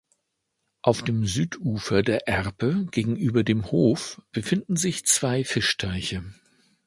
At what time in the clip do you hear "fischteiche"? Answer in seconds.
5.43-6.23